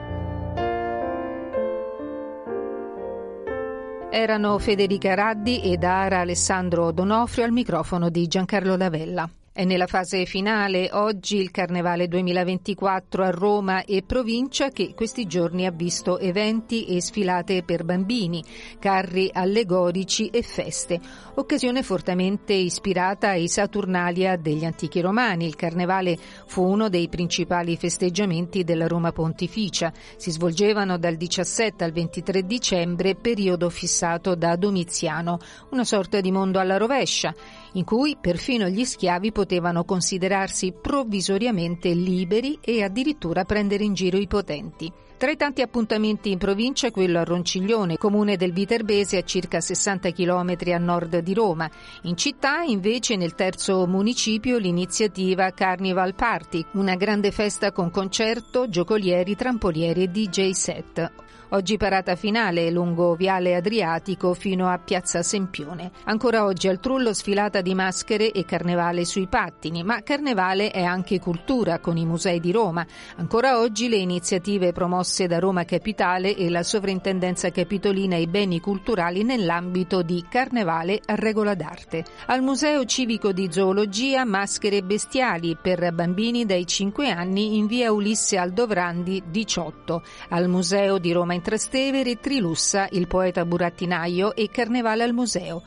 Erano 4.11 4.57
Federica 4.57 5.13
Raddi 5.13 5.61
ed 5.61 5.85
Ara 5.85 6.19
Alessandro 6.19 6.91
Donofrio 6.91 7.45
al 7.45 7.53
microfono 7.53 8.09
di 8.09 8.27
Giancarlo 8.27 8.75
Lavella. 8.75 9.29
È 9.57 9.63
nella 9.63 9.87
fase 9.87 10.25
finale 10.25 10.89
oggi 10.91 11.37
il 11.37 11.49
Carnevale 11.49 12.09
2024 12.09 13.23
a 13.23 13.29
Roma 13.29 13.85
e 13.85 14.03
provincia 14.05 14.67
che 14.67 14.93
questi 14.93 15.27
giorni 15.27 15.65
ha 15.65 15.71
visto 15.71 16.19
eventi 16.19 16.83
e 16.83 17.01
sfilate 17.01 17.63
per 17.63 17.85
bambini, 17.85 18.43
carri 18.79 19.29
allegorici 19.31 20.27
e 20.27 20.41
feste. 20.41 20.99
Occasione 21.35 21.83
fortemente 21.83 22.51
ispirata 22.51 23.29
ai 23.29 23.47
Saturnalia 23.47 24.35
degli 24.35 24.65
antichi 24.65 24.99
romani. 24.99 25.45
Il 25.45 25.55
Carnevale 25.55 26.17
fu 26.47 26.61
uno 26.61 26.89
dei 26.89 27.07
principali 27.07 27.77
festeggiamenti 27.77 28.65
della 28.65 28.87
Roma 28.87 29.13
Pontificia. 29.13 29.93
Si 30.17 30.31
svolgevano 30.31 30.97
dal 30.97 31.15
17 31.15 31.81
al 31.81 31.93
23 31.93 32.45
dicembre, 32.45 33.15
periodo 33.15 33.69
fissato 33.69 34.35
da 34.35 34.57
Domiziano, 34.57 35.37
una 35.69 35.85
sorta 35.85 36.19
di 36.19 36.31
mondo 36.33 36.59
alla 36.59 36.75
rovescia 36.75 37.33
in 37.75 37.85
cui 37.85 38.17
perfino 38.19 38.67
gli 38.67 38.83
schiavi 38.83 39.31
potevano 39.31 39.85
considerarsi 39.85 40.73
provvisoriamente 40.73 41.89
liberi 41.93 42.57
e 42.61 42.83
addirittura 42.83 43.45
prendere 43.45 43.83
in 43.83 43.93
giro 43.93 44.17
i 44.17 44.27
potenti. 44.27 44.91
Tra 45.17 45.31
i 45.31 45.37
tanti 45.37 45.61
appuntamenti 45.61 46.29
in 46.29 46.37
provincia 46.37 46.91
quello 46.91 47.19
a 47.19 47.23
Ronciglione, 47.23 47.97
comune 47.97 48.35
del 48.35 48.51
Viterbese 48.51 49.17
a 49.17 49.23
circa 49.23 49.61
60 49.61 50.11
km 50.11 50.55
a 50.73 50.77
nord 50.77 51.19
di 51.19 51.33
Roma. 51.33 51.69
In 52.01 52.17
città 52.17 52.63
invece 52.63 53.15
nel 53.15 53.33
terzo 53.33 53.87
municipio 53.87 54.57
l'iniziativa 54.57 55.51
Carnival 55.51 56.15
Party, 56.15 56.65
una 56.73 56.95
grande 56.95 57.31
festa 57.31 57.71
con 57.71 57.91
concerto, 57.91 58.67
giocolieri, 58.67 59.35
trampolieri 59.35 60.03
e 60.03 60.07
DJ 60.09 60.49
set. 60.49 61.24
Oggi 61.49 61.77
parata 61.77 62.15
finale 62.15 62.71
lungo 62.71 63.13
Viale 63.13 63.53
Adriatico 63.55 64.33
fino 64.33 64.67
a 64.67 64.79
Piazza 64.79 65.21
Sempione. 65.21 65.91
Ancora 66.05 66.43
oggi 66.43 66.67
al 66.67 66.79
Trullo 66.79 67.13
sfilata 67.13 67.61
di 67.61 67.75
maschere 67.75 68.31
e 68.31 68.45
carnevale 68.45 69.05
sui 69.05 69.27
pattini, 69.27 69.83
ma 69.83 70.01
carnevale 70.01 70.71
è 70.71 70.81
anche 70.81 71.19
cultura 71.19 71.77
con 71.77 71.97
i 71.97 72.05
musei 72.05 72.39
di 72.39 72.51
Roma. 72.51 72.83
Ancora 73.17 73.59
oggi 73.59 73.89
le 73.89 73.97
iniziative 73.97 74.71
promosse 74.71 75.27
da 75.27 75.37
Roma 75.37 75.65
Capitale 75.65 76.35
e 76.35 76.49
la 76.49 76.63
Sovrintendenza 76.63 77.51
Capitolina 77.51 78.15
ai 78.15 78.25
beni 78.25 78.59
culturali 78.59 79.23
nell'ambito 79.23 80.01
di 80.01 80.25
Carnevale 80.27 80.99
a 81.05 81.13
regola 81.13 81.53
d'arte. 81.53 82.05
Al 82.25 82.41
Museo 82.41 82.85
Civico 82.85 83.31
di 83.31 83.49
Zoologia 83.51 84.25
maschere 84.25 84.81
bestiali 84.81 85.55
per 85.61 85.93
bambini 85.93 86.43
dai 86.47 86.65
5 86.65 87.11
anni 87.11 87.57
in 87.57 87.67
via 87.67 87.91
Ulisse 87.91 88.35
Aldovrandi 88.35 89.21
18. 89.29 90.01
Al 90.29 90.49
Museo 90.49 90.97
di 90.97 91.11
Roma 91.11 91.33
in 91.35 91.41
Trastevere, 91.41 92.19
Trilussa, 92.19 92.87
il 92.91 93.07
poeta 93.07 93.45
burattinaio 93.45 94.33
e 94.35 94.49
Carnevale 94.49 95.03
al 95.03 95.13
museo. 95.13 95.61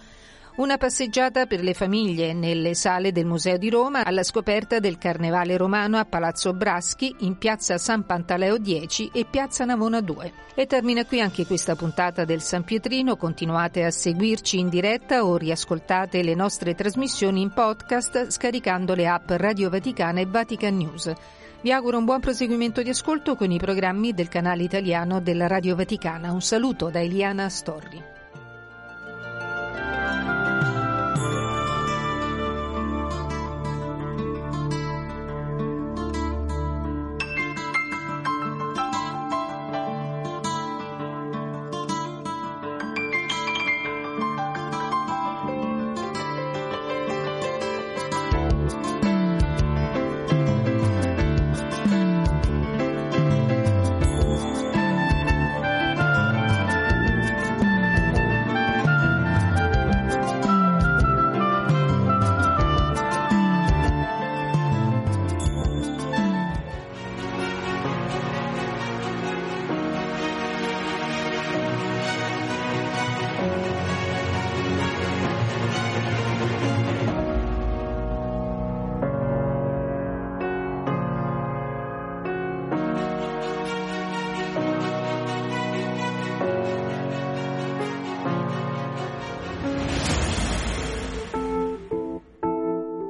Una 0.58 0.76
passeggiata 0.76 1.46
per 1.46 1.62
le 1.62 1.72
famiglie 1.72 2.32
nelle 2.32 2.74
sale 2.74 3.12
del 3.12 3.26
Museo 3.26 3.56
di 3.58 3.70
Roma 3.70 4.04
alla 4.04 4.24
scoperta 4.24 4.80
del 4.80 4.98
Carnevale 4.98 5.56
romano 5.56 5.98
a 5.98 6.04
Palazzo 6.04 6.52
Braschi 6.52 7.14
in 7.20 7.38
piazza 7.38 7.78
San 7.78 8.04
Pantaleo 8.04 8.58
10 8.58 9.10
e 9.14 9.24
piazza 9.24 9.64
Navona 9.64 10.00
2. 10.00 10.32
E 10.56 10.66
termina 10.66 11.04
qui 11.04 11.20
anche 11.20 11.46
questa 11.46 11.76
puntata 11.76 12.24
del 12.24 12.42
San 12.42 12.64
Pietrino. 12.64 13.14
Continuate 13.14 13.84
a 13.84 13.92
seguirci 13.92 14.58
in 14.58 14.68
diretta 14.68 15.24
o 15.24 15.36
riascoltate 15.36 16.24
le 16.24 16.34
nostre 16.34 16.74
trasmissioni 16.74 17.40
in 17.40 17.52
podcast 17.52 18.30
scaricando 18.30 18.96
le 18.96 19.06
app 19.06 19.30
Radio 19.30 19.70
Vaticana 19.70 20.18
e 20.18 20.26
Vatican 20.26 20.76
News. 20.76 21.12
Vi 21.60 21.70
auguro 21.70 21.98
un 21.98 22.04
buon 22.04 22.18
proseguimento 22.18 22.82
di 22.82 22.90
ascolto 22.90 23.36
con 23.36 23.52
i 23.52 23.58
programmi 23.58 24.12
del 24.12 24.26
canale 24.26 24.64
italiano 24.64 25.20
della 25.20 25.46
Radio 25.46 25.76
Vaticana. 25.76 26.32
Un 26.32 26.42
saluto 26.42 26.88
da 26.88 27.00
Eliana 27.00 27.48
Storri. 27.48 28.17